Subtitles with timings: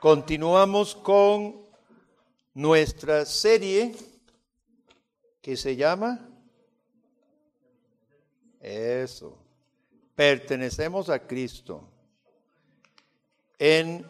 [0.00, 1.60] Continuamos con
[2.54, 3.94] nuestra serie
[5.42, 6.26] que se llama
[8.62, 9.36] Eso.
[10.14, 11.86] Pertenecemos a Cristo.
[13.58, 14.06] En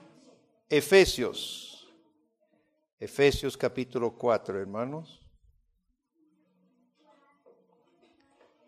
[0.68, 1.88] Efesios.
[3.00, 5.20] Efesios capítulo 4, hermanos.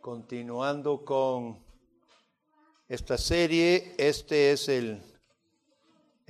[0.00, 1.64] Continuando con
[2.88, 5.11] esta serie, este es el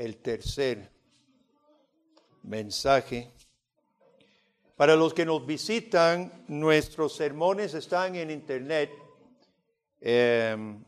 [0.03, 0.91] el tercer
[2.43, 3.31] mensaje.
[4.75, 8.91] Para los que nos visitan, nuestros sermones están en internet.
[10.01, 10.83] Em,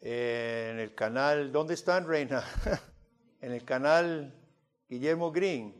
[0.00, 2.42] en el canal, ¿dónde están, Reina?
[3.42, 4.34] en el canal
[4.88, 5.74] Guillermo Green.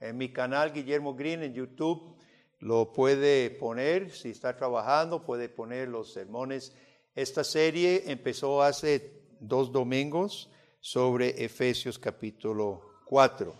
[0.00, 2.16] En mi canal Guillermo Green en YouTube
[2.60, 6.74] lo puede poner, si está trabajando, puede poner los sermones.
[7.14, 10.48] Esta serie empezó hace dos domingos
[10.80, 13.54] sobre Efesios capítulo 4.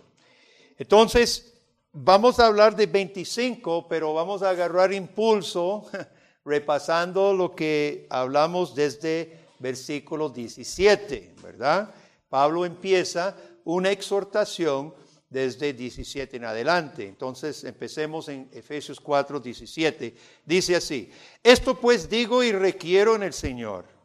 [0.77, 1.53] Entonces,
[1.91, 5.85] vamos a hablar de 25, pero vamos a agarrar impulso
[6.45, 11.93] repasando lo que hablamos desde versículo 17, ¿verdad?
[12.29, 14.93] Pablo empieza una exhortación
[15.29, 17.07] desde 17 en adelante.
[17.07, 20.15] Entonces, empecemos en Efesios 4, 17.
[20.45, 21.11] Dice así,
[21.43, 24.00] esto pues digo y requiero en el Señor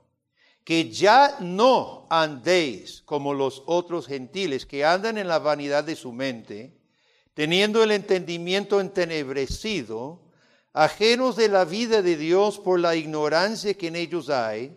[0.67, 6.13] que ya no andéis como los otros gentiles que andan en la vanidad de su
[6.13, 6.77] mente,
[7.35, 10.21] teniendo el entendimiento entenebrecido,
[10.73, 14.77] ajenos de la vida de Dios por la ignorancia que en ellos hay,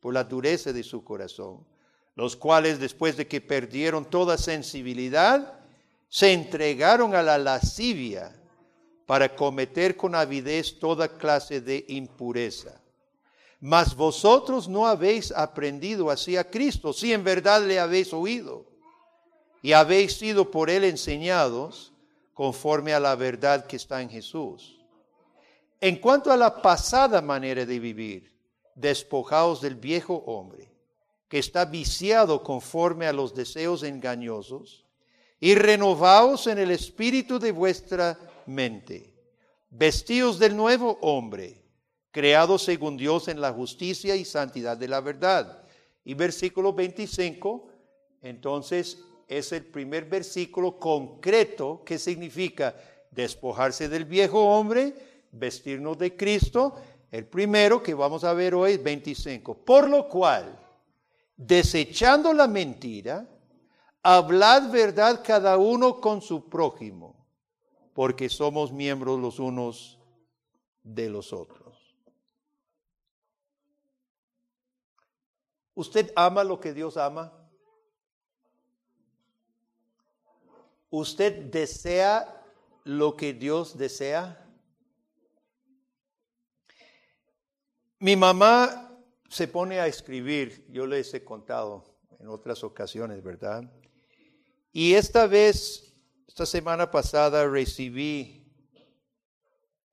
[0.00, 1.66] por la dureza de su corazón,
[2.14, 5.60] los cuales después de que perdieron toda sensibilidad,
[6.08, 8.34] se entregaron a la lascivia
[9.04, 12.79] para cometer con avidez toda clase de impureza
[13.60, 18.64] mas vosotros no habéis aprendido así a Cristo, si en verdad le habéis oído
[19.62, 21.92] y habéis sido por él enseñados
[22.32, 24.78] conforme a la verdad que está en Jesús.
[25.78, 28.32] En cuanto a la pasada manera de vivir,
[28.74, 30.70] despojaos del viejo hombre,
[31.28, 34.86] que está viciado conforme a los deseos engañosos,
[35.38, 39.14] y renovaos en el espíritu de vuestra mente,
[39.70, 41.59] vestidos del nuevo hombre
[42.10, 45.64] creado según Dios en la justicia y santidad de la verdad.
[46.04, 47.68] Y versículo 25,
[48.22, 52.74] entonces es el primer versículo concreto que significa
[53.10, 54.94] despojarse del viejo hombre,
[55.30, 56.74] vestirnos de Cristo.
[57.10, 59.54] El primero que vamos a ver hoy es 25.
[59.58, 60.58] Por lo cual,
[61.36, 63.28] desechando la mentira,
[64.02, 67.14] hablad verdad cada uno con su prójimo,
[67.94, 69.98] porque somos miembros los unos
[70.82, 71.59] de los otros.
[75.80, 77.32] ¿Usted ama lo que Dios ama?
[80.90, 82.44] ¿Usted desea
[82.84, 84.46] lo que Dios desea?
[87.98, 88.94] Mi mamá
[89.30, 91.82] se pone a escribir, yo les he contado
[92.18, 93.64] en otras ocasiones, ¿verdad?
[94.72, 95.94] Y esta vez,
[96.28, 98.46] esta semana pasada, recibí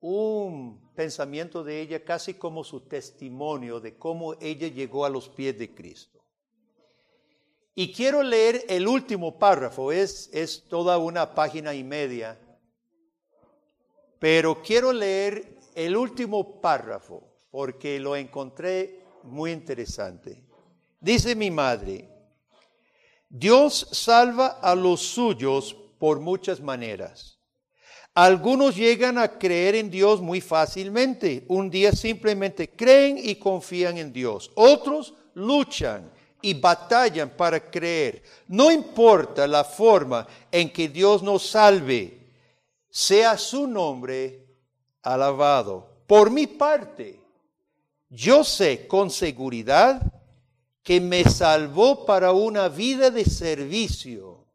[0.00, 5.56] un pensamiento de ella casi como su testimonio de cómo ella llegó a los pies
[5.56, 6.18] de Cristo.
[7.76, 12.36] Y quiero leer el último párrafo, es, es toda una página y media,
[14.18, 17.22] pero quiero leer el último párrafo
[17.52, 20.42] porque lo encontré muy interesante.
[20.98, 22.08] Dice mi madre,
[23.28, 27.37] Dios salva a los suyos por muchas maneras.
[28.14, 31.44] Algunos llegan a creer en Dios muy fácilmente.
[31.48, 34.50] Un día simplemente creen y confían en Dios.
[34.54, 36.10] Otros luchan
[36.42, 38.22] y batallan para creer.
[38.48, 42.26] No importa la forma en que Dios nos salve,
[42.90, 44.46] sea su nombre
[45.02, 45.88] alabado.
[46.06, 47.20] Por mi parte,
[48.10, 50.02] yo sé con seguridad
[50.82, 54.46] que me salvó para una vida de servicio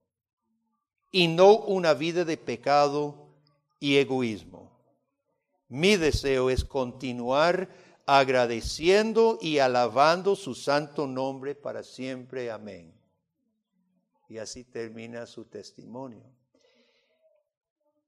[1.11, 3.22] y no una vida de pecado
[3.83, 4.71] y egoísmo.
[5.67, 7.67] Mi deseo es continuar
[8.05, 12.49] agradeciendo y alabando su santo nombre para siempre.
[12.49, 12.97] Amén.
[14.29, 16.23] Y así termina su testimonio.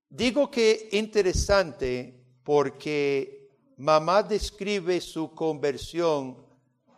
[0.07, 6.38] Digo que interesante porque mamá describe su conversión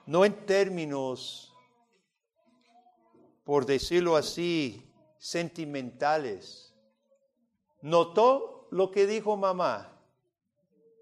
[0.05, 1.51] no en términos,
[3.43, 4.87] por decirlo así,
[5.17, 6.75] sentimentales.
[7.81, 9.93] Notó lo que dijo mamá.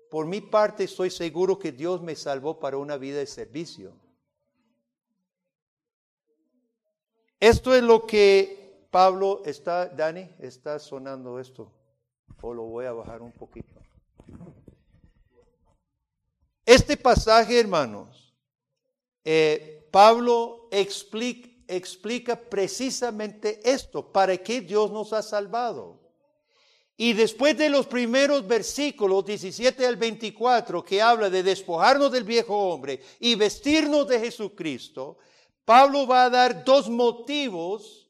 [0.10, 3.94] Por mi parte estoy seguro que Dios me salvó para una vida de servicio.
[7.40, 11.72] Esto es lo que Pablo está, Dani, está sonando esto.
[12.42, 13.74] O lo voy a bajar un poquito.
[16.66, 18.34] Este pasaje, hermanos,
[19.24, 26.05] eh, Pablo explica, explica precisamente esto, para qué Dios nos ha salvado.
[26.98, 32.58] Y después de los primeros versículos 17 al 24 que habla de despojarnos del viejo
[32.58, 35.18] hombre y vestirnos de Jesucristo,
[35.66, 38.10] Pablo va a dar dos motivos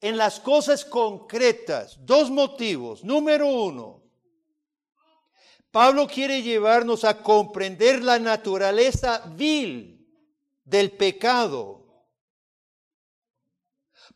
[0.00, 1.98] en las cosas concretas.
[2.04, 3.02] Dos motivos.
[3.02, 4.02] Número uno,
[5.72, 10.06] Pablo quiere llevarnos a comprender la naturaleza vil
[10.64, 11.85] del pecado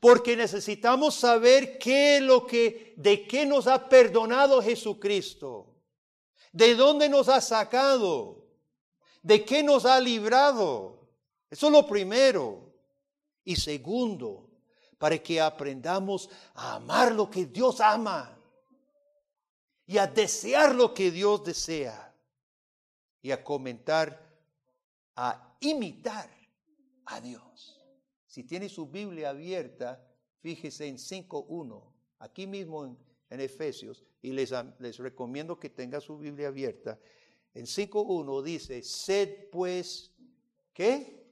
[0.01, 5.75] porque necesitamos saber qué lo que, de qué nos ha perdonado Jesucristo,
[6.53, 8.47] de dónde nos ha sacado,
[9.23, 11.07] de qué nos ha librado.
[11.51, 12.73] Eso es lo primero.
[13.45, 14.49] Y segundo,
[14.97, 18.39] para que aprendamos a amar lo que Dios ama
[19.87, 22.15] y a desear lo que Dios desea
[23.21, 24.31] y a comentar,
[25.17, 26.31] a imitar
[27.05, 27.80] a Dios.
[28.31, 30.01] Si tiene su Biblia abierta,
[30.39, 31.83] fíjese en 5.1,
[32.21, 34.53] aquí mismo en, Efesios, y les,
[34.99, 36.97] recomiendo que tenga su Biblia abierta.
[37.55, 40.13] En 5.1 dice, sed pues,
[40.73, 41.27] ¿qué?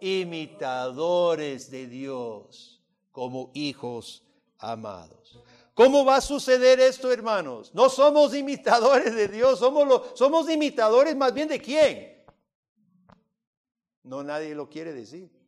[0.00, 2.82] Imitadores de Dios
[3.12, 4.24] como hijos
[4.58, 5.38] amados.
[5.72, 7.72] ¿Cómo va a suceder esto, hermanos?
[7.72, 12.24] No somos imitadores de Dios, somos, los, somos imitadores más bien de quién.
[14.02, 15.41] No nadie lo quiere decir.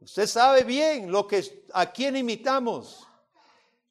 [0.00, 3.06] Usted sabe bien lo que a quién imitamos.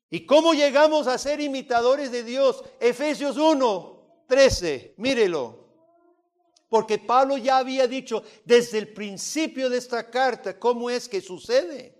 [0.10, 2.64] ¿Y cómo llegamos a ser imitadores de Dios?
[2.80, 5.68] Efesios 1, 13, mírelo.
[6.68, 11.96] Porque Pablo ya había dicho desde el principio de esta carta cómo es que sucede.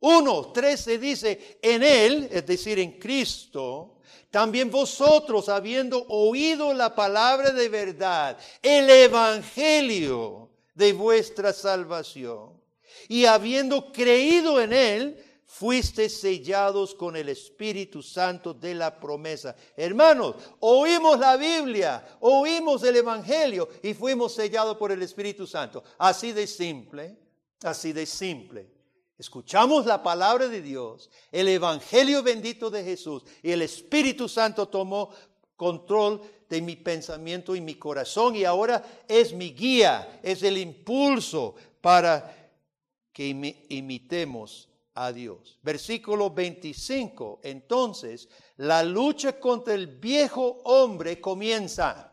[0.00, 3.98] 1, 13 dice, en Él, es decir, en Cristo,
[4.30, 12.57] también vosotros, habiendo oído la palabra de verdad, el Evangelio de vuestra salvación,
[13.06, 19.56] y habiendo creído en Él, fuiste sellados con el Espíritu Santo de la promesa.
[19.76, 25.82] Hermanos, oímos la Biblia, oímos el Evangelio y fuimos sellados por el Espíritu Santo.
[25.96, 27.16] Así de simple,
[27.62, 28.70] así de simple.
[29.18, 35.10] Escuchamos la palabra de Dios, el Evangelio bendito de Jesús y el Espíritu Santo tomó
[35.56, 41.56] control de mi pensamiento y mi corazón y ahora es mi guía, es el impulso
[41.80, 42.37] para
[43.18, 45.58] que imitemos a Dios.
[45.60, 47.40] Versículo 25.
[47.42, 48.28] Entonces,
[48.58, 52.12] la lucha contra el viejo hombre comienza.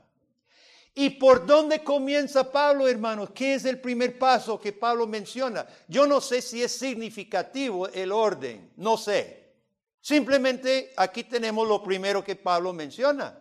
[0.95, 3.29] ¿Y por dónde comienza Pablo, hermanos?
[3.35, 5.67] ¿Qué es el primer paso que Pablo menciona?
[5.87, 9.53] Yo no sé si es significativo el orden, no sé.
[10.01, 13.39] Simplemente aquí tenemos lo primero que Pablo menciona.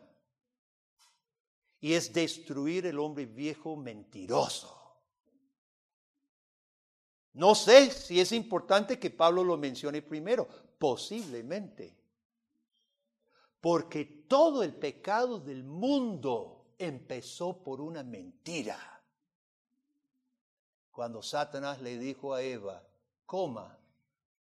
[1.81, 4.83] Y es destruir el hombre viejo mentiroso.
[7.34, 10.48] No sé si es importante que Pablo lo mencione primero,
[10.78, 11.96] posiblemente.
[13.60, 18.78] Porque todo el pecado del mundo empezó por una mentira.
[20.92, 22.86] Cuando Satanás le dijo a Eva,
[23.26, 23.76] coma,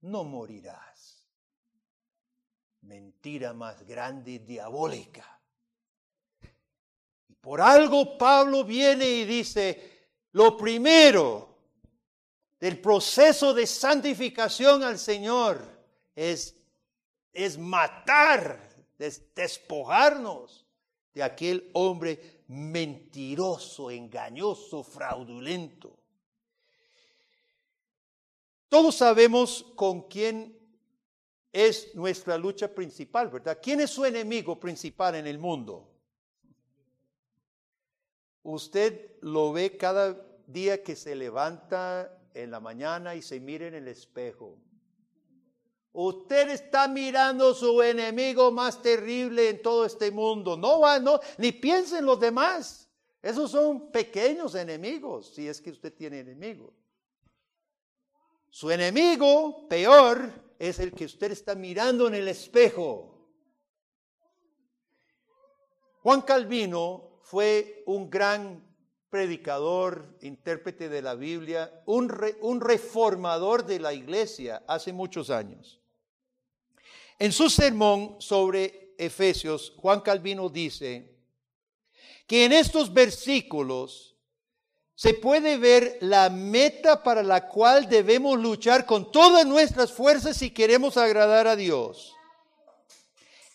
[0.01, 1.25] no morirás.
[2.81, 5.39] Mentira más grande y diabólica.
[7.29, 11.50] Y por algo Pablo viene y dice, lo primero
[12.61, 15.59] del proceso de santificación al Señor
[16.15, 16.55] es,
[17.33, 18.69] es matar,
[19.35, 20.67] despojarnos
[21.11, 25.97] de aquel hombre mentiroso, engañoso, fraudulento.
[28.69, 30.55] Todos sabemos con quién
[31.51, 33.57] es nuestra lucha principal, ¿verdad?
[33.61, 35.89] ¿Quién es su enemigo principal en el mundo?
[38.43, 40.15] Usted lo ve cada
[40.45, 44.57] día que se levanta en la mañana y se mire en el espejo.
[45.93, 50.55] Usted está mirando su enemigo más terrible en todo este mundo.
[50.55, 52.89] No no, ni piense en los demás.
[53.21, 56.73] Esos son pequeños enemigos, si es que usted tiene enemigos.
[58.49, 63.11] Su enemigo peor es el que usted está mirando en el espejo.
[66.01, 68.70] Juan Calvino fue un gran
[69.11, 72.09] predicador, intérprete de la Biblia, un,
[72.61, 75.81] reformador de la iglesia hace muchos años.
[77.19, 81.13] En su sermón sobre Efesios, Juan Calvino dice
[82.25, 84.15] que en estos versículos
[84.95, 90.51] se puede ver la meta para la cual debemos luchar con todas nuestras fuerzas si
[90.51, 92.13] queremos agradar a Dios.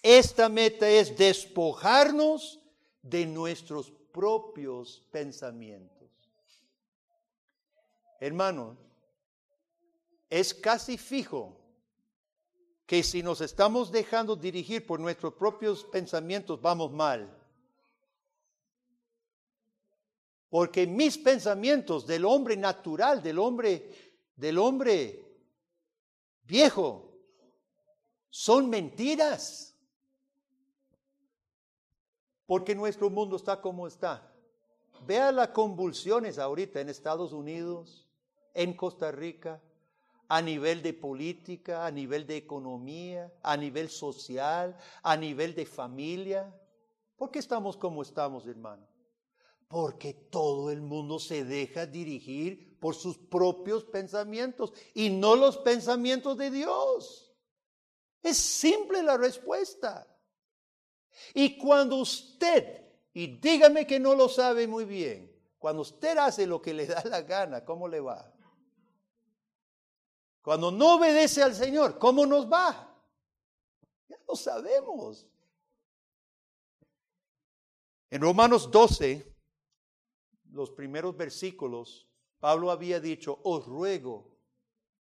[0.03, 2.61] Esta meta es despojarnos
[3.01, 6.09] de nuestros propios pensamientos.
[8.19, 8.79] Hermano,
[10.31, 11.55] es casi fijo
[12.87, 17.31] que si nos estamos dejando dirigir por nuestros propios pensamientos, vamos mal.
[20.49, 25.27] Porque mis pensamientos del hombre natural, del hombre, del hombre
[26.45, 27.13] viejo,
[28.31, 29.76] son mentiras.
[32.47, 34.33] Porque nuestro mundo está como está.
[35.07, 38.07] Vea las convulsiones ahorita en Estados Unidos,
[38.55, 39.61] en Costa Rica,
[40.29, 46.53] a nivel de política, a nivel de economía, a nivel social, a nivel de familia.
[47.17, 48.87] ¿Por qué estamos como estamos, hermano?
[49.69, 56.37] Porque todo el mundo se deja dirigir por sus propios pensamientos y no los pensamientos
[56.37, 57.33] de Dios.
[58.23, 60.07] Es simple la respuesta.
[61.35, 62.83] Y cuando usted,
[63.13, 67.03] y dígame que no lo sabe muy bien, cuando usted hace lo que le da
[67.05, 68.33] la gana, ¿cómo le va?
[70.43, 72.95] Cuando no obedece al Señor, ¿cómo nos va?
[74.09, 75.27] Ya lo sabemos.
[78.11, 79.35] En Romanos 12,
[80.53, 82.07] los primeros versículos,
[82.39, 84.39] Pablo había dicho, os ruego,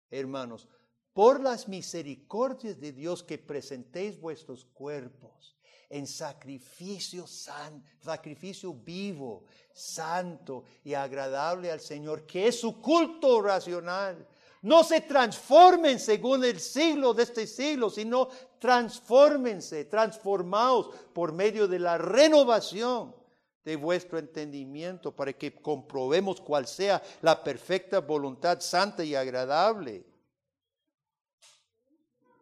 [0.09, 0.69] hermanos,
[1.11, 5.57] por las misericordias de Dios que presentéis vuestros cuerpos
[5.93, 14.27] en sacrificio san, sacrificio vivo, santo y agradable al Señor, que es su culto racional.
[14.63, 21.77] No se transformen según el siglo de este siglo, sino transfórmense, transformados por medio de
[21.77, 23.15] la renovación
[23.63, 30.03] de vuestro entendimiento para que comprobemos cuál sea la perfecta voluntad santa y agradable.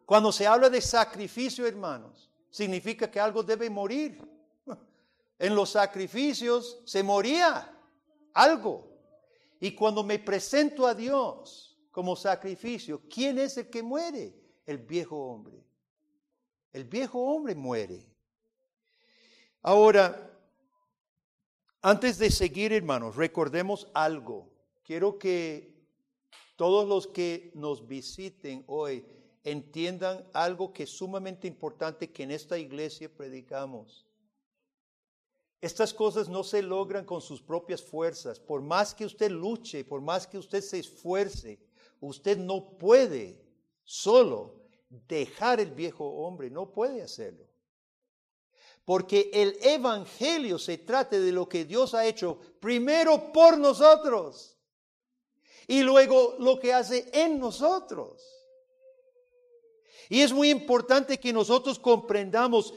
[0.06, 4.20] Cuando se habla de sacrificio, hermanos, significa que algo debe morir.
[5.38, 7.76] En los sacrificios se moría
[8.32, 8.88] algo.
[9.58, 14.36] Y cuando me presento a Dios como sacrificio, ¿quién es el que muere?
[14.64, 15.64] El viejo hombre.
[16.72, 18.06] El viejo hombre muere.
[19.62, 20.30] Ahora,
[21.80, 24.48] antes de seguir, hermanos, recordemos algo.
[24.84, 25.74] Quiero que
[26.54, 29.04] todos los que nos visiten hoy
[29.44, 34.06] entiendan algo que es sumamente importante que en esta iglesia predicamos.
[35.60, 38.40] Estas cosas no se logran con sus propias fuerzas.
[38.40, 41.60] Por más que usted luche, por más que usted se esfuerce,
[42.00, 43.40] usted no puede
[43.84, 47.46] solo dejar el viejo hombre, no puede hacerlo.
[48.84, 54.58] Porque el Evangelio se trata de lo que Dios ha hecho primero por nosotros
[55.68, 58.41] y luego lo que hace en nosotros.
[60.08, 62.74] Y es muy importante que nosotros comprendamos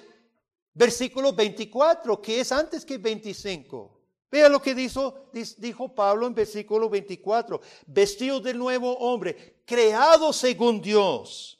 [0.73, 3.91] versículo 24, que es antes que 25.
[4.31, 7.61] Vea lo que dijo, dijo Pablo en versículo 24.
[7.87, 11.59] Vestido del nuevo hombre, creado según Dios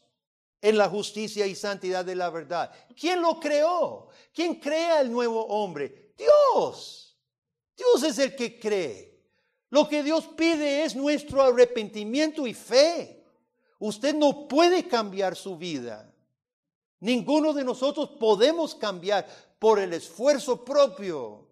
[0.62, 2.72] en la justicia y santidad de la verdad.
[3.00, 4.10] ¿Quién lo creó?
[4.34, 6.14] ¿Quién crea el nuevo hombre?
[6.18, 7.16] Dios.
[7.78, 9.16] Dios es el que cree.
[9.70, 13.25] Lo que Dios pide es nuestro arrepentimiento y fe.
[13.80, 16.12] Usted no puede cambiar su vida.
[17.00, 19.28] Ninguno de nosotros podemos cambiar
[19.60, 21.48] por el esfuerzo propio.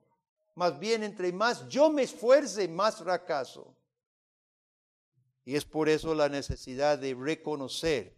[0.55, 3.75] Más bien, entre más yo me esfuerce, más fracaso.
[5.45, 8.15] Y es por eso la necesidad de reconocer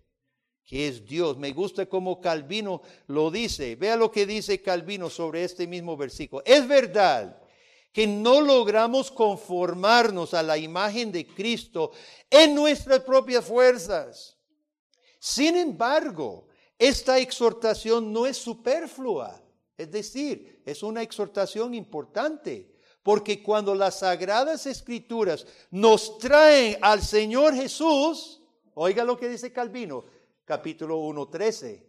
[0.66, 1.38] que es Dios.
[1.38, 3.76] Me gusta como Calvino lo dice.
[3.76, 6.44] Vea lo que dice Calvino sobre este mismo versículo.
[6.46, 7.42] Es verdad
[7.96, 11.94] que no logramos conformarnos a la imagen de Cristo
[12.30, 14.38] en nuestras propias fuerzas.
[15.18, 19.42] Sin embargo, esta exhortación no es superflua.
[19.78, 22.76] Es decir, es una exhortación importante.
[23.02, 28.42] Porque cuando las sagradas escrituras nos traen al Señor Jesús,
[28.74, 30.04] oiga lo que dice Calvino,
[30.44, 31.85] capítulo 1, 13.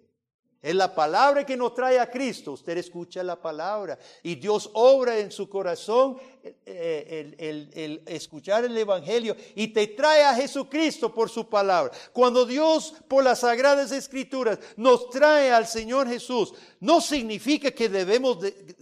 [0.66, 2.50] Es la palabra que nos trae a Cristo.
[2.50, 8.76] Usted escucha la palabra y Dios obra en su corazón eh, el, el, escuchar el
[8.76, 11.92] Evangelio y te trae a Jesucristo por su palabra.
[12.12, 18.38] Cuando Dios por las sagradas escrituras nos trae al Señor Jesús, no significa que debemos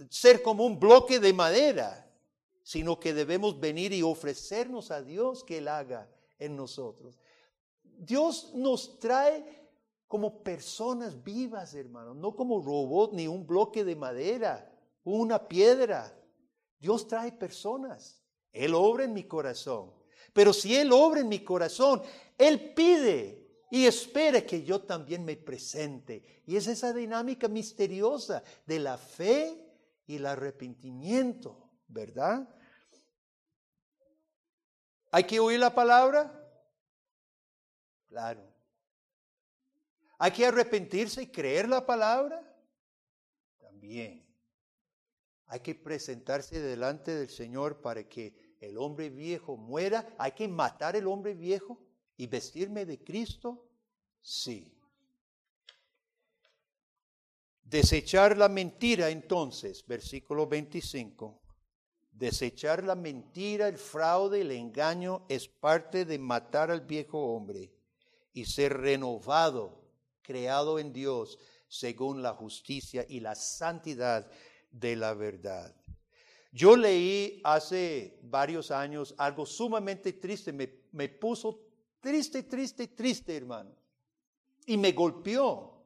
[0.09, 2.11] ser como un bloque de madera,
[2.63, 7.19] sino que debemos venir y ofrecernos a Dios que Él haga en nosotros.
[7.83, 9.64] Dios nos trae
[10.07, 14.71] como personas vivas, hermano, no como robot ni un bloque de madera,
[15.03, 16.15] una piedra.
[16.79, 18.21] Dios trae personas
[18.51, 19.91] Él obra en mi corazón.
[20.33, 22.01] Pero si Él obra en mi corazón,
[22.37, 26.43] Él pide y espera que yo también me presente.
[26.45, 29.65] Y es esa dinámica misteriosa de la fe
[30.07, 32.47] y el arrepentimiento, ¿verdad?
[35.11, 36.31] ¿Hay que oír la palabra?
[38.07, 38.54] Claro.
[40.25, 42.41] ¿Hay que arrepentirse y creer la palabra?
[43.59, 44.25] También.
[45.45, 50.15] Hay que presentarse delante del Señor para que el hombre viejo muera.
[50.17, 51.79] Hay que matar el hombre viejo
[52.17, 53.69] y vestirme de Cristo.
[54.19, 54.75] Sí.
[57.61, 61.39] Desechar la mentira entonces, versículo 25.
[62.11, 67.71] Desechar la mentira, el fraude, el engaño es parte de matar al viejo hombre
[68.33, 69.84] y ser renovado,
[70.25, 74.29] creado en Dios según la justicia y la santidad
[74.71, 75.75] de la verdad.
[76.51, 81.59] Yo leí hace varios años algo sumamente triste, me, me puso
[81.99, 83.75] triste, triste, triste, hermano,
[84.65, 85.83] y me golpeó.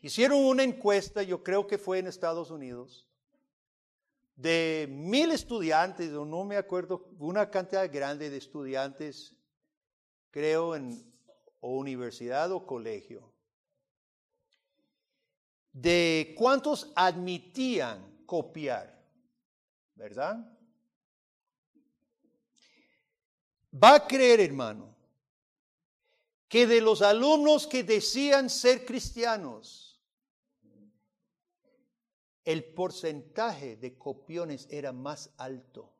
[0.00, 3.08] Hicieron una encuesta, yo creo que fue en Estados Unidos,
[4.34, 9.34] de mil estudiantes, o no me acuerdo, una cantidad grande de estudiantes,
[10.30, 11.08] creo en
[11.60, 13.32] o universidad o colegio,
[15.72, 19.04] de cuántos admitían copiar,
[19.94, 20.36] ¿verdad?
[23.72, 24.96] Va a creer, hermano,
[26.48, 30.00] que de los alumnos que decían ser cristianos,
[32.44, 35.97] el porcentaje de copiones era más alto.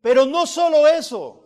[0.00, 1.44] Pero no solo eso.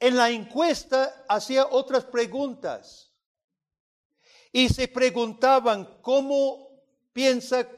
[0.00, 3.12] En la encuesta hacía otras preguntas.
[4.50, 6.68] Y se preguntaban cómo
[7.12, 7.68] piensa,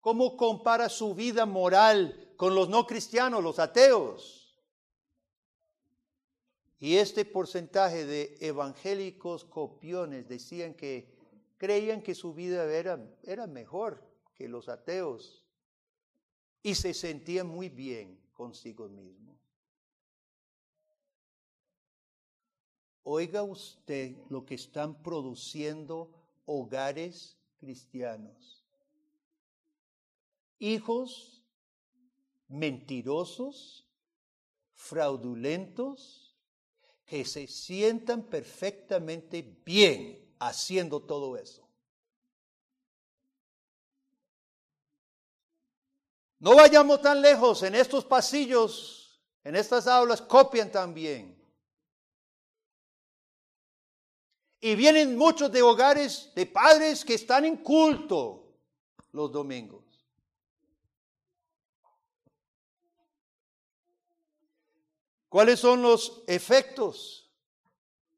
[0.00, 4.42] cómo compara su vida moral con los no cristianos, los ateos.
[6.82, 11.14] Y este porcentaje de evangélicos copiones decían que
[11.56, 14.02] creían que su vida era, mejor
[14.34, 15.41] que los ateos
[16.62, 19.36] y se sentían muy bien consigo mismos.
[23.04, 26.12] Oiga usted lo que están produciendo
[26.46, 28.64] hogares cristianos.
[30.58, 31.42] Hijos
[32.48, 33.84] mentirosos,
[34.74, 36.36] fraudulentos,
[37.06, 41.61] que se sientan perfectamente bien haciendo todo eso.
[46.42, 51.40] No vayamos tan lejos, en estos pasillos, en estas aulas, copian también.
[54.58, 58.56] Y vienen muchos de hogares de padres que están en culto
[59.12, 59.84] los domingos.
[65.28, 67.32] ¿Cuáles son los efectos?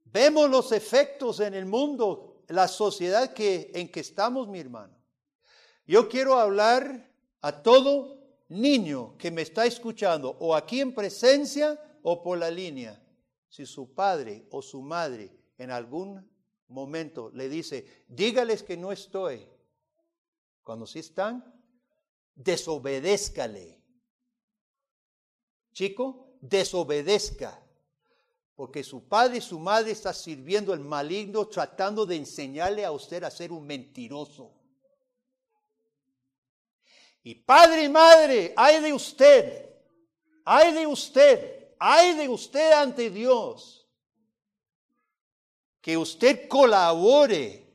[0.02, 4.96] Vemos los efectos en el mundo, la sociedad que, en que estamos, mi hermano.
[5.86, 7.12] Yo quiero hablar
[7.44, 8.16] a todo
[8.48, 12.98] niño que me está escuchando, o aquí en presencia o por la línea.
[13.50, 16.26] Si su padre o su madre en algún
[16.68, 19.46] momento le dice, dígales que no estoy,
[20.62, 21.44] cuando sí están,
[22.34, 23.78] desobedézcale.
[25.74, 27.62] Chico, desobedezca,
[28.54, 33.22] porque su padre y su madre está sirviendo al maligno tratando de enseñarle a usted
[33.22, 34.63] a ser un mentiroso.
[37.26, 39.70] Y padre y madre, hay de usted,
[40.44, 43.88] hay de usted, hay de usted ante Dios,
[45.80, 47.66] que usted colabore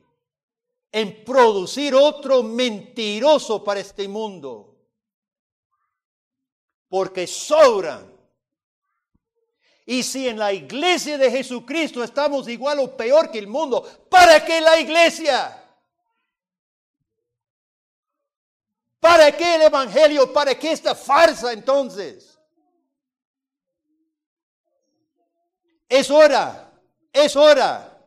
[0.92, 4.78] en producir otro mentiroso para este mundo,
[6.88, 8.08] porque sobran.
[9.84, 14.44] Y si en la iglesia de Jesucristo estamos igual o peor que el mundo, ¿para
[14.44, 15.59] qué la iglesia?
[19.00, 20.32] ¿Para qué el Evangelio?
[20.32, 22.38] ¿Para qué esta farsa entonces?
[25.88, 26.72] Es hora,
[27.12, 28.06] es hora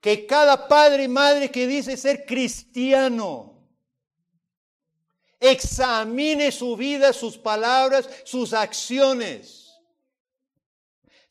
[0.00, 3.62] que cada padre y madre que dice ser cristiano
[5.38, 9.64] examine su vida, sus palabras, sus acciones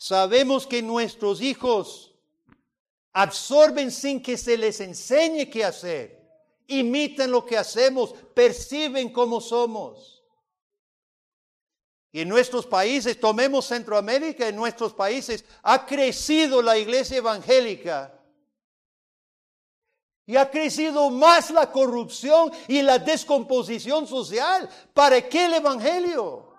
[0.04, 2.14] Sabemos que nuestros hijos
[3.14, 6.23] absorben sin que se les enseñe qué hacer.
[6.68, 10.24] Imitan lo que hacemos, perciben cómo somos.
[12.12, 18.14] Y en nuestros países, tomemos Centroamérica, en nuestros países ha crecido la iglesia evangélica.
[20.26, 24.70] Y ha crecido más la corrupción y la descomposición social.
[24.94, 26.54] ¿Para qué el Evangelio?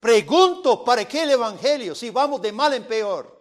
[0.00, 3.35] Pregunto, ¿para qué el Evangelio si vamos de mal en peor?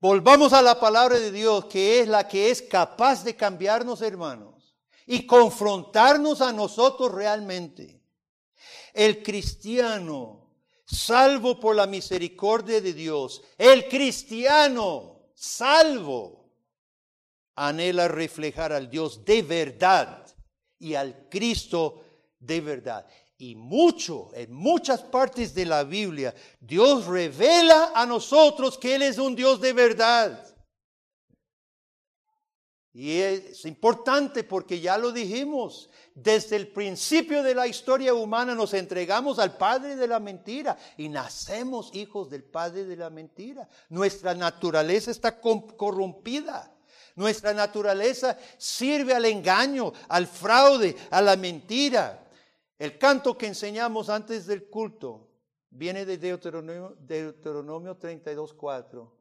[0.00, 4.74] Volvamos a la palabra de Dios, que es la que es capaz de cambiarnos, hermanos,
[5.06, 8.02] y confrontarnos a nosotros realmente.
[8.94, 10.50] El cristiano,
[10.86, 16.50] salvo por la misericordia de Dios, el cristiano, salvo,
[17.54, 20.26] anhela reflejar al Dios de verdad
[20.78, 22.02] y al Cristo
[22.38, 23.06] de verdad.
[23.40, 29.16] Y mucho, en muchas partes de la Biblia, Dios revela a nosotros que Él es
[29.16, 30.46] un Dios de verdad.
[32.92, 38.74] Y es importante porque ya lo dijimos, desde el principio de la historia humana nos
[38.74, 43.66] entregamos al Padre de la mentira y nacemos hijos del Padre de la mentira.
[43.88, 46.76] Nuestra naturaleza está corrompida.
[47.16, 52.26] Nuestra naturaleza sirve al engaño, al fraude, a la mentira.
[52.80, 55.28] El canto que enseñamos antes del culto
[55.68, 59.12] viene de Deuteronomio, Deuteronomio 32.4,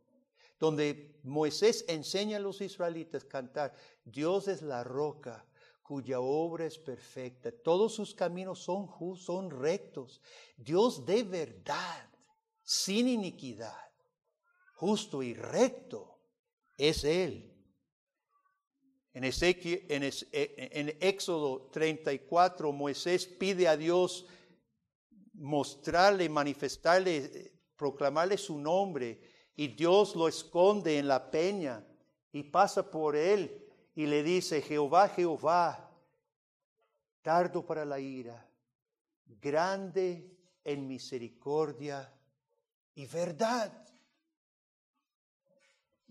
[0.58, 5.46] donde Moisés enseña a los israelitas cantar, Dios es la roca
[5.84, 10.22] cuya obra es perfecta, todos sus caminos son, son rectos,
[10.56, 12.10] Dios de verdad,
[12.64, 13.92] sin iniquidad,
[14.76, 16.18] justo y recto
[16.78, 17.49] es Él.
[19.14, 19.32] En, e,
[20.32, 24.26] en, Éxodo 34, Moisés pide a Dios
[25.34, 29.20] mostrarle, manifestarle, proclamarle su nombre,
[29.56, 31.86] y Dios lo esconde en la peña
[32.32, 35.92] y pasa por él y le dice, Jehová, Jehová,
[37.22, 38.48] tardo para la ira,
[39.26, 42.10] grande en misericordia
[42.96, 43.89] y verdad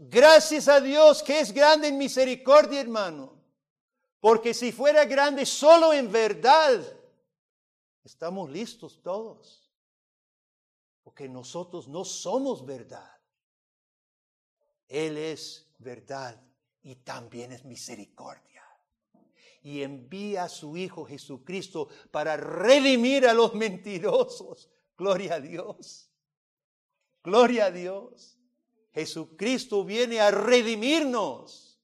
[0.00, 3.36] Gracias a Dios que es grande en misericordia, hermano.
[4.20, 6.80] Porque si fuera grande solo en verdad,
[8.04, 9.68] estamos listos todos.
[11.02, 13.10] Porque nosotros no somos verdad.
[14.86, 16.40] Él es verdad
[16.80, 18.64] y también es misericordia.
[19.62, 24.70] Y envía a su Hijo Jesucristo para redimir a los mentirosos.
[24.96, 26.08] Gloria a Dios.
[27.24, 28.37] Gloria a Dios.
[28.92, 31.78] Jesucristo viene a redimirnos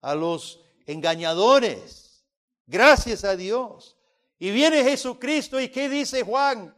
[0.00, 2.24] a los engañadores.
[2.66, 3.96] Gracias a Dios.
[4.38, 6.74] Y viene Jesucristo y ¿qué dice Juan?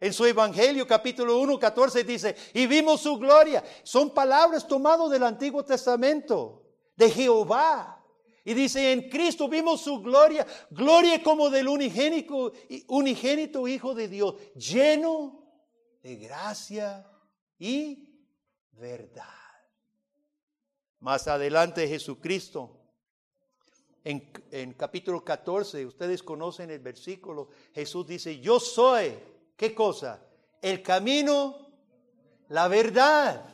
[0.00, 3.62] En su Evangelio capítulo 1, 14 dice, y vimos su gloria.
[3.84, 6.64] Son palabras tomadas del Antiguo Testamento,
[6.96, 8.04] de Jehová.
[8.44, 12.52] Y dice, en Cristo vimos su gloria, gloria como del unigénito,
[12.88, 15.46] unigénito Hijo de Dios, lleno
[16.02, 17.08] de gracia
[17.58, 18.11] y
[18.72, 19.24] verdad.
[21.00, 22.78] Más adelante Jesucristo,
[24.04, 29.14] en, capítulo 14, ustedes conocen el versículo, Jesús dice, yo soy,
[29.56, 30.20] ¿qué cosa?
[30.60, 31.68] El camino,
[32.48, 33.48] la verdad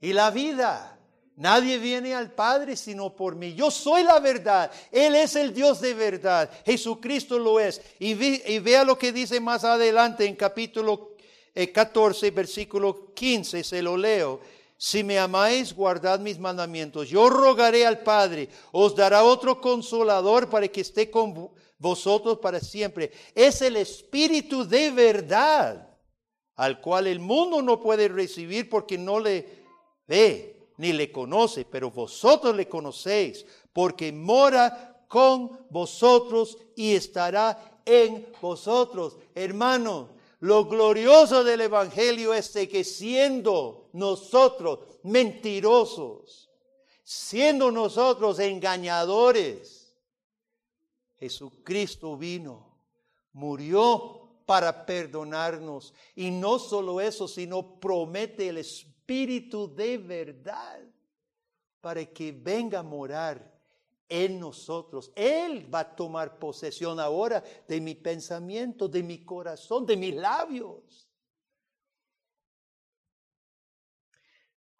[0.00, 0.98] y la vida.
[1.36, 3.54] Nadie viene al Padre sino por mí.
[3.54, 4.70] Yo soy la verdad.
[4.90, 6.50] Él es el Dios de verdad.
[6.64, 7.80] Jesucristo lo es.
[7.98, 8.12] Y,
[8.52, 11.11] y vea lo que dice más adelante en capítulo
[11.54, 14.40] 14, versículo 15, se lo leo.
[14.76, 17.08] Si me amáis, guardad mis mandamientos.
[17.08, 23.12] Yo rogaré al Padre, os dará otro consolador para que esté con vosotros para siempre.
[23.34, 25.88] Es el Espíritu de verdad,
[26.56, 29.46] al cual el mundo no puede recibir porque no le
[30.08, 38.26] ve ni le conoce, pero vosotros le conocéis, porque mora con vosotros y estará en
[38.40, 39.18] vosotros.
[39.34, 40.08] Hermano,
[40.42, 46.50] lo glorioso del Evangelio es que siendo nosotros mentirosos,
[47.04, 49.94] siendo nosotros engañadores,
[51.14, 52.76] Jesucristo vino,
[53.32, 55.94] murió para perdonarnos.
[56.16, 60.80] Y no solo eso, sino promete el Espíritu de verdad
[61.80, 63.51] para que venga a morar
[64.12, 65.10] en nosotros.
[65.16, 71.08] Él va a tomar posesión ahora de mi pensamiento, de mi corazón, de mis labios.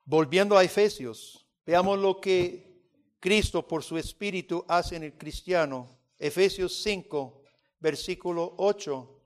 [0.05, 2.85] Volviendo a Efesios, veamos lo que
[3.18, 5.88] Cristo por su Espíritu hace en el cristiano.
[6.18, 7.42] Efesios 5,
[7.81, 9.18] versículo 8.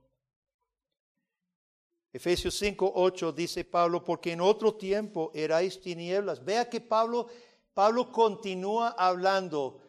[2.12, 6.44] Efesios 5, 8 dice Pablo, porque en otro tiempo erais tinieblas.
[6.44, 7.26] Vea que Pablo,
[7.74, 9.85] Pablo continúa hablando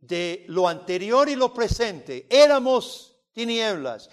[0.00, 2.26] de lo anterior y lo presente.
[2.30, 4.08] Éramos tinieblas.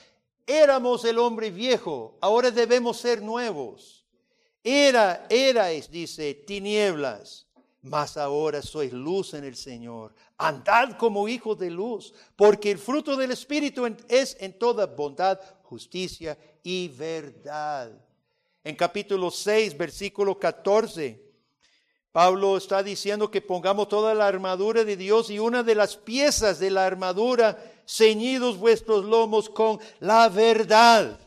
[0.46, 4.06] Éramos el hombre viejo, ahora debemos ser nuevos.
[4.62, 7.48] Era, erais, dice, tinieblas,
[7.82, 10.14] mas ahora sois luz en el Señor.
[10.38, 16.38] Andad como hijos de luz, porque el fruto del Espíritu es en toda bondad, justicia
[16.62, 17.92] y verdad.
[18.66, 21.23] En capítulo 6, versículo 14,
[22.14, 26.60] Pablo está diciendo que pongamos toda la armadura de Dios y una de las piezas
[26.60, 31.20] de la armadura, ceñidos vuestros lomos con la verdad.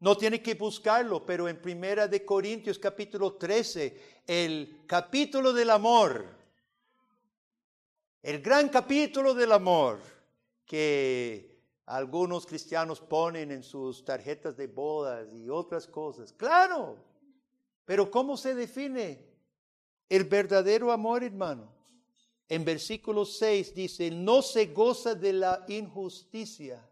[0.00, 6.24] No tiene que buscarlo, pero en Primera de Corintios capítulo 13, el capítulo del amor,
[8.22, 10.00] el gran capítulo del amor
[10.64, 16.32] que algunos cristianos ponen en sus tarjetas de bodas y otras cosas.
[16.32, 16.96] Claro,
[17.88, 19.24] pero ¿cómo se define
[20.10, 21.72] el verdadero amor, hermano?
[22.46, 26.86] En versículo 6 dice, no se goza de la injusticia,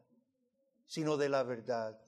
[0.86, 2.00] sino de la verdad.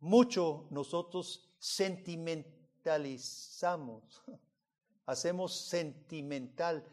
[0.00, 4.20] Mucho nosotros sentimentalizamos,
[5.06, 6.84] hacemos sentimental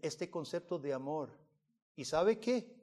[0.00, 1.38] este concepto de amor.
[1.96, 2.74] ¿Y sabe qué?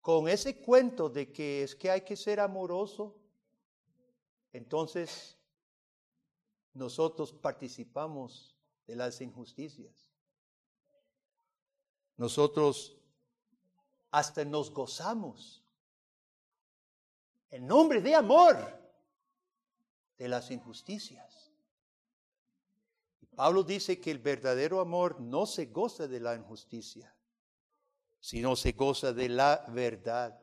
[0.00, 3.19] Con ese cuento de que es que hay que ser amoroso,
[4.52, 5.36] entonces
[6.74, 10.08] nosotros participamos de las injusticias.
[12.16, 12.96] Nosotros
[14.10, 15.62] hasta nos gozamos
[17.50, 18.56] en nombre de amor
[20.18, 21.50] de las injusticias.
[23.34, 27.14] Pablo dice que el verdadero amor no se goza de la injusticia,
[28.20, 30.38] sino se goza de la verdad.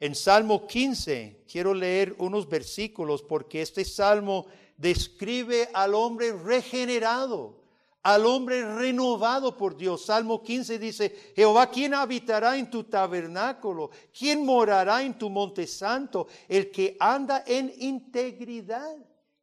[0.00, 7.64] En Salmo 15 quiero leer unos versículos porque este salmo describe al hombre regenerado,
[8.04, 10.04] al hombre renovado por Dios.
[10.04, 13.90] Salmo 15 dice, Jehová, ¿quién habitará en tu tabernáculo?
[14.16, 16.28] ¿Quién morará en tu monte santo?
[16.48, 18.96] El que anda en integridad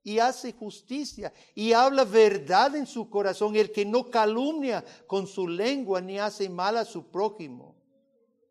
[0.04, 5.50] y hace justicia y habla verdad en su corazón, el que no calumnia con su
[5.50, 7.76] lengua ni hace mal a su prójimo.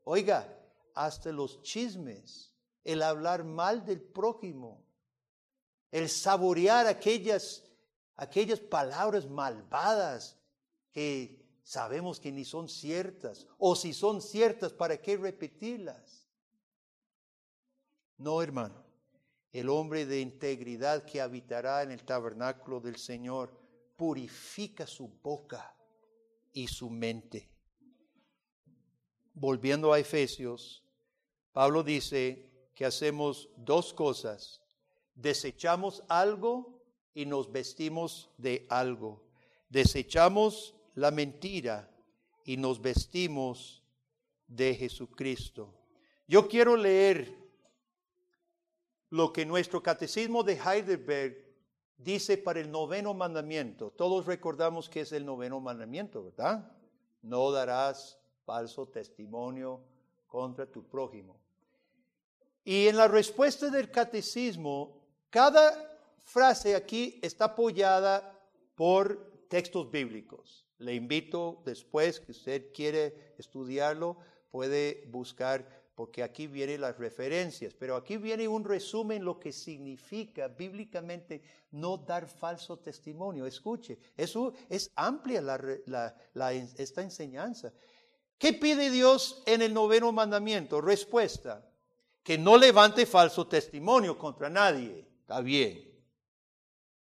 [0.03, 0.55] Oiga,
[0.95, 2.55] hasta los chismes,
[2.85, 4.85] el hablar mal del prójimo,
[5.91, 7.65] el saborear aquellas,
[8.17, 10.39] aquellas palabras malvadas
[10.93, 16.29] que sabemos que ni son ciertas, o si son ciertas, ¿para qué repetirlas?
[18.17, 18.85] No, hermano,
[19.53, 23.59] el hombre de integridad que habitará en el tabernáculo del Señor
[23.97, 25.77] purifica su boca
[26.53, 27.51] y su mente.
[29.33, 30.84] Volviendo a Efesios,
[31.55, 34.61] Pablo dice que hacemos dos cosas.
[35.15, 36.83] Desechamos algo
[37.15, 39.23] y nos vestimos de algo.
[39.69, 41.89] Desechamos la mentira
[42.45, 43.85] y nos vestimos
[44.49, 45.73] de Jesucristo.
[46.27, 47.33] Yo quiero leer
[49.11, 51.37] lo que nuestro catecismo de Heidelberg
[51.97, 53.93] dice para el noveno mandamiento.
[53.93, 56.69] Todos recordamos que es el noveno mandamiento, ¿verdad?
[57.23, 59.85] No darás falso testimonio
[60.27, 61.44] contra tu prójimo.
[62.65, 64.99] Y en la respuesta del catecismo,
[65.29, 68.41] cada frase aquí está apoyada
[68.75, 70.65] por textos bíblicos.
[70.79, 74.17] Le invito después, que usted quiere estudiarlo,
[74.51, 80.49] puede buscar, porque aquí vienen las referencias, pero aquí viene un resumen lo que significa
[80.49, 83.47] bíblicamente no dar falso testimonio.
[83.47, 85.43] Escuche, eso es amplia
[86.79, 87.73] esta enseñanza.
[88.39, 90.81] ¿Qué pide Dios en el noveno mandamiento?
[90.81, 91.65] Respuesta
[92.25, 95.07] que no levante falso testimonio contra nadie.
[95.21, 95.93] Está bien.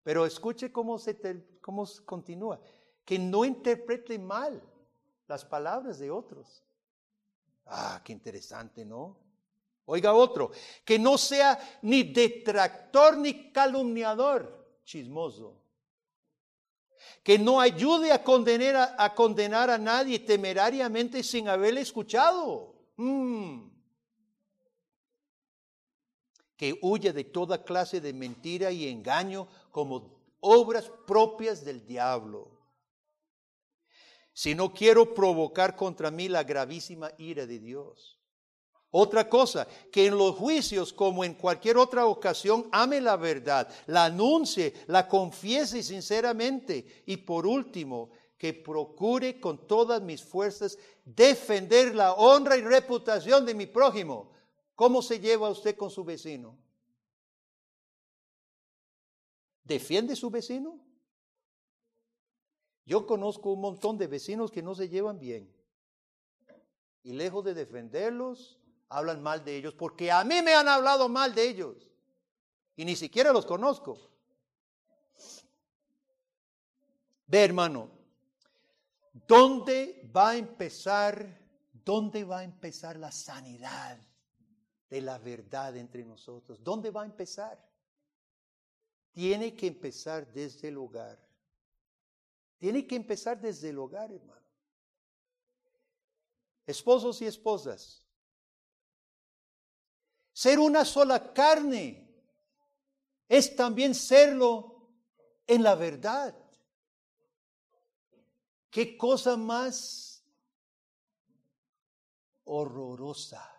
[0.02, 1.20] Pero escuche cómo, se
[1.62, 2.60] cómo continúa.
[3.04, 4.64] Que no interprete mal
[5.28, 6.64] las palabras de otros.
[7.66, 9.18] Ah, qué interesante, ¿no?
[9.86, 10.52] Oiga otro,
[10.86, 15.58] que no sea ni detractor ni calumniador, chismoso.
[17.24, 22.74] Que no ayude a condenar a, condenar a nadie temerariamente sin haberle escuchado.
[22.96, 23.39] Mm
[26.60, 32.52] que huye de toda clase de mentira y engaño como obras propias del diablo.
[34.34, 38.20] Si no quiero provocar contra mí la gravísima ira de Dios.
[38.92, 44.06] Otra cosa, que en los juicios, como en cualquier otra ocasión, ame la verdad, la
[44.06, 47.04] anuncie, la confiese sinceramente.
[47.06, 53.54] Y por último, que procure con todas mis fuerzas defender la honra y reputación de
[53.54, 54.39] mi prójimo
[54.80, 56.58] ¿Cómo se lleva usted con su vecino?
[59.62, 60.80] ¿Defiende su vecino?
[62.86, 65.54] Yo conozco un montón de vecinos que no se llevan bien.
[67.04, 71.36] Y lejos de defenderlos, hablan mal de ellos, porque a mí me han hablado mal
[71.36, 71.92] de ellos.
[72.78, 73.98] Y ni siquiera los conozco.
[77.28, 77.92] Ve, hermano,
[79.28, 81.38] ¿dónde va a empezar,
[81.84, 84.00] dónde va a empezar la sanidad
[84.90, 86.64] de la verdad entre nosotros?
[86.64, 87.64] ¿Dónde va a empezar?
[89.12, 91.20] Tiene que empezar desde el hogar.
[92.58, 94.40] Tiene que empezar desde el hogar, hermano.
[96.66, 98.06] Esposos y esposas.
[100.34, 102.08] Ser una sola carne
[103.28, 104.90] es también serlo
[105.48, 106.36] en la verdad.
[108.70, 110.24] ¿Qué cosa más
[112.44, 113.59] horrorosa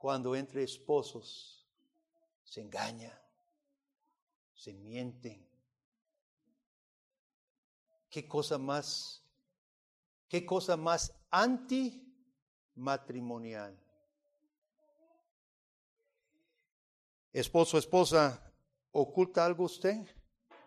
[0.00, 1.64] cuando entre esposos
[2.42, 3.16] se engañan,
[4.54, 5.46] se mienten?
[8.08, 9.22] ¿Qué cosa más,
[10.26, 13.78] qué cosa más antimatrimonial?
[17.30, 18.50] Esposo, esposa,
[18.92, 20.06] ¿oculta algo usted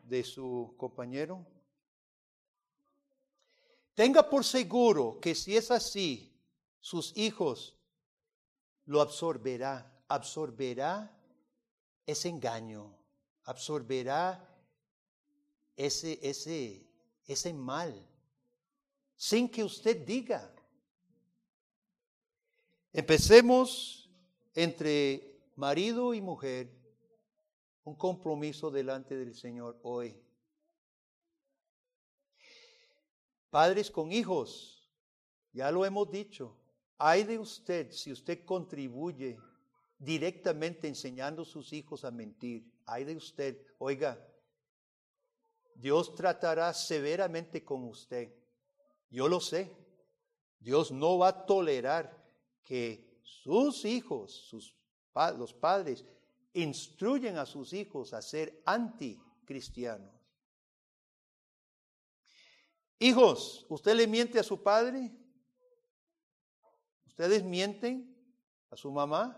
[0.04, 1.44] de su compañero?
[3.96, 6.40] Tenga por seguro que si es así,
[6.80, 7.73] sus hijos
[8.86, 11.12] lo absorberá, absorberá
[12.06, 12.96] ese engaño,
[13.44, 14.50] absorberá
[15.76, 16.86] ese, ese,
[17.26, 17.94] ese mal,
[19.16, 20.54] sin que usted diga.
[22.92, 24.10] Empecemos
[24.54, 26.70] entre marido y mujer
[27.84, 30.16] un compromiso delante del Señor hoy.
[33.50, 34.90] Padres con hijos,
[35.52, 36.58] ya lo hemos dicho,
[36.98, 39.40] hay de usted si usted contribuye
[39.98, 42.70] directamente enseñando a sus hijos a mentir.
[42.86, 44.20] Hay de usted, oiga,
[45.76, 48.34] Dios tratará severamente con usted.
[49.10, 49.76] Yo lo sé.
[50.60, 52.24] Dios no va a tolerar
[52.64, 54.76] que sus hijos, sus,
[55.38, 56.06] los padres,
[56.54, 60.12] instruyen a sus hijos a ser anticristianos.
[63.00, 65.12] Hijos, ¿usted le miente a su padre?
[67.14, 68.12] ¿Ustedes mienten
[68.72, 69.38] a su mamá?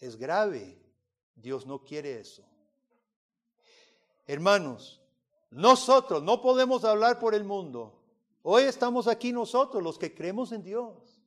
[0.00, 0.76] Es grave.
[1.36, 2.42] Dios no quiere eso.
[4.26, 5.00] Hermanos,
[5.50, 8.02] nosotros no podemos hablar por el mundo.
[8.42, 11.22] Hoy estamos aquí nosotros, los que creemos en Dios.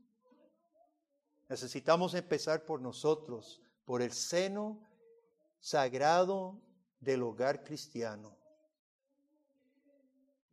[1.47, 4.85] Necesitamos empezar por nosotros, por el seno
[5.61, 6.59] sagrado
[6.99, 8.35] del hogar cristiano.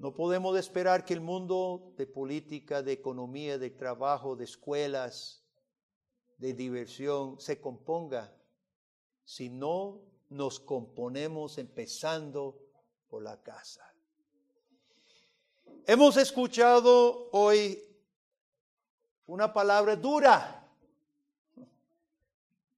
[0.01, 5.45] No podemos esperar que el mundo de política, de economía, de trabajo, de escuelas,
[6.39, 8.35] de diversión se componga
[9.25, 12.59] si no nos componemos empezando
[13.11, 13.93] por la casa.
[15.87, 17.79] Hemos escuchado hoy
[19.27, 20.67] una palabra dura.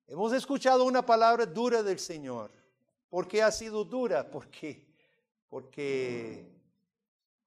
[0.09, 2.51] Hemos escuchado una palabra dura del Señor.
[3.09, 4.29] ¿Por qué ha sido dura?
[4.29, 4.89] Porque,
[5.49, 6.52] porque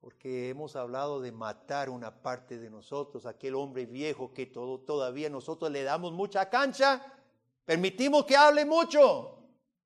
[0.05, 5.31] porque hemos hablado de matar una parte de nosotros, aquel hombre viejo que todo, todavía
[5.31, 7.03] nosotros le damos mucha cancha,
[7.65, 9.39] permitimos que hable mucho,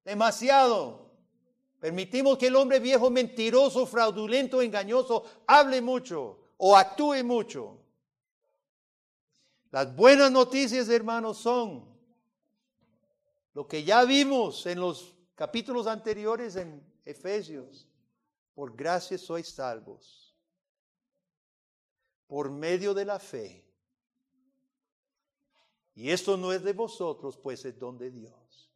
[0.03, 1.09] demasiado.
[1.79, 7.77] Permitimos que el hombre viejo mentiroso, fraudulento, engañoso hable mucho o actúe mucho.
[9.71, 11.85] Las buenas noticias, hermanos, son
[13.53, 17.88] lo que ya vimos en los capítulos anteriores en Efesios
[18.59, 20.35] por gracia sois salvos,
[22.27, 23.65] por medio de la fe.
[25.95, 28.69] Y esto no es de vosotros, pues es don de Dios.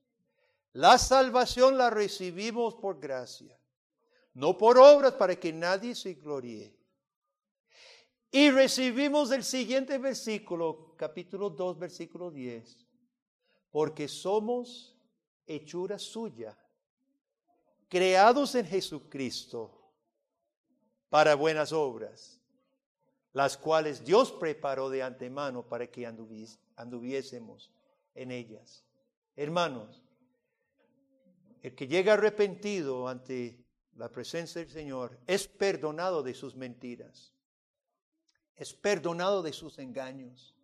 [0.71, 3.59] La salvación la recibimos por gracia,
[4.33, 6.73] no por obras para que nadie se gloríe.
[8.31, 12.87] Y recibimos el siguiente versículo, capítulo 2, versículo 10,
[13.69, 14.97] porque somos
[15.45, 16.57] hechura suya
[17.93, 19.69] creados en Jesucristo
[21.09, 22.39] para buenas obras,
[23.33, 27.71] las cuales Dios preparó de antemano para que anduviésemos
[28.15, 28.83] en ellas.
[29.35, 30.01] Hermanos,
[31.61, 33.63] el que llega arrepentido ante
[33.95, 37.31] la presencia del Señor es perdonado de sus mentiras,
[38.55, 40.55] es perdonado de sus engaños.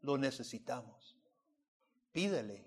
[0.00, 1.14] Lo necesitamos.
[2.10, 2.64] Pídele,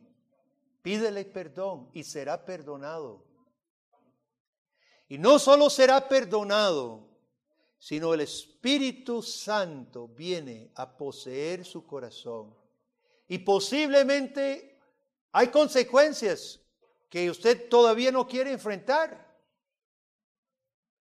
[0.84, 3.30] pídele perdón y será perdonado.
[5.12, 7.05] Y no solo será perdonado,
[7.78, 12.55] sino el Espíritu Santo viene a poseer su corazón.
[13.28, 14.80] Y posiblemente
[15.34, 16.62] hay consecuencias
[17.09, 19.38] que usted todavía no quiere enfrentar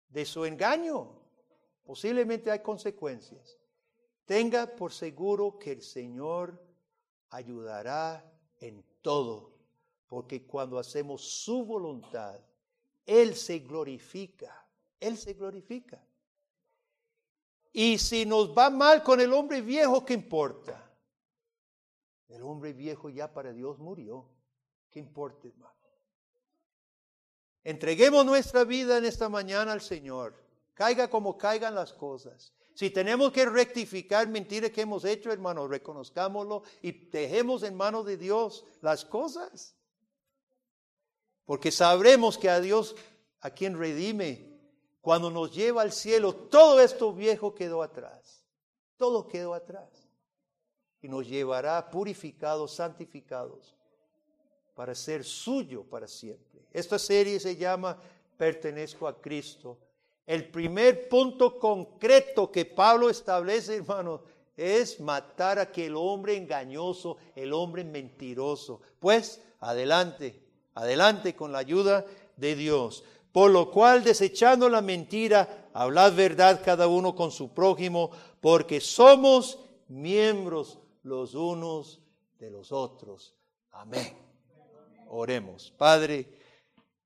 [0.09, 1.17] de su engaño.
[1.85, 3.59] Posiblemente hay consecuencias.
[4.25, 6.61] Tenga por seguro que el Señor
[7.29, 9.53] ayudará en todo,
[10.09, 12.41] porque cuando hacemos su voluntad,
[13.07, 14.66] Él se glorifica,
[14.98, 16.03] Él se glorifica.
[17.72, 20.90] Y si nos va mal con el hombre viejo, ¿qué importa?
[22.28, 24.28] El hombre viejo ya para Dios murió.
[24.90, 25.70] ¿Qué importa, hermano?
[27.62, 30.34] Entreguemos nuestra vida en esta mañana al Señor.
[30.74, 32.53] Caiga como caigan las cosas.
[32.74, 38.16] Si tenemos que rectificar mentiras que hemos hecho, hermano, reconozcámoslo y dejemos en manos de
[38.16, 39.76] Dios las cosas.
[41.51, 42.94] Porque sabremos que a Dios,
[43.40, 44.46] a quien redime,
[45.01, 48.46] cuando nos lleva al cielo, todo esto viejo quedó atrás.
[48.96, 49.88] Todo quedó atrás.
[51.03, 53.74] Y nos llevará purificados, santificados,
[54.76, 56.61] para ser suyo para siempre.
[56.72, 57.98] Esta serie se llama
[58.36, 59.76] Pertenezco a Cristo.
[60.24, 64.22] El primer punto concreto que Pablo establece, hermano,
[64.57, 68.82] es matar a aquel hombre engañoso, el hombre mentiroso.
[69.01, 72.05] Pues adelante, adelante con la ayuda
[72.37, 73.05] de Dios.
[73.33, 78.11] Por lo cual, desechando la mentira, hablad verdad cada uno con su prójimo,
[78.41, 79.59] porque somos
[79.89, 82.01] miembros los unos
[82.39, 83.35] de los otros.
[83.71, 84.16] Amén.
[85.09, 85.73] Oremos.
[85.77, 86.29] Padre,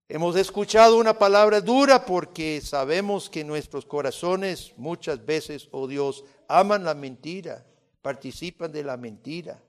[0.09, 6.85] hemos escuchado una palabra dura porque sabemos que nuestros corazones muchas veces, oh Dios, aman
[6.85, 7.67] la mentira,
[8.01, 9.63] participan de la mentira.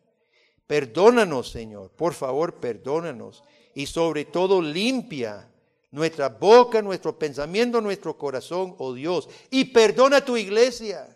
[0.67, 3.43] Perdónanos, Señor, por favor, perdónanos.
[3.75, 5.47] Y sobre todo limpia
[5.91, 9.27] nuestra boca, nuestro pensamiento, nuestro corazón, oh Dios.
[9.51, 11.13] Y perdona tu iglesia.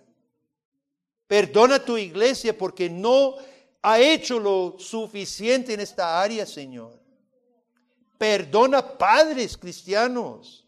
[1.26, 3.36] Perdona tu iglesia porque no
[3.82, 7.00] ha hecho lo suficiente en esta área, Señor.
[8.18, 10.66] Perdona padres cristianos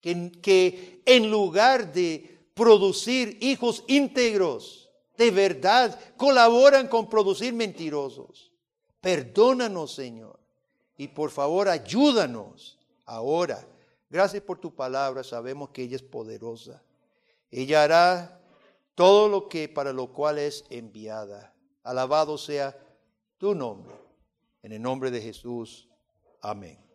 [0.00, 8.50] que, que en lugar de producir hijos íntegros, de verdad, colaboran con producir mentirosos.
[9.00, 10.39] Perdónanos, Señor.
[11.00, 13.66] Y por favor, ayúdanos ahora.
[14.10, 15.24] Gracias por tu palabra.
[15.24, 16.82] Sabemos que ella es poderosa.
[17.50, 18.38] Ella hará
[18.94, 21.54] todo lo que para lo cual es enviada.
[21.84, 22.78] Alabado sea
[23.38, 23.94] tu nombre.
[24.62, 25.88] En el nombre de Jesús.
[26.42, 26.89] Amén.